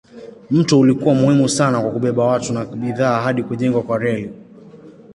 Mto 0.51 0.79
ulikuwa 0.79 1.15
muhimu 1.15 1.49
sana 1.49 1.81
kwa 1.81 1.91
kubeba 1.91 2.25
watu 2.25 2.53
na 2.53 2.65
bidhaa 2.65 3.21
hadi 3.21 3.43
kujengwa 3.43 3.83
kwa 3.83 3.97
reli. 3.97 4.33